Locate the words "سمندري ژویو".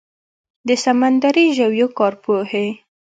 0.83-1.87